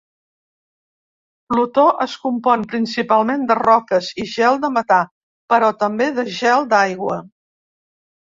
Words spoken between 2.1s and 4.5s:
compon principalment de roques i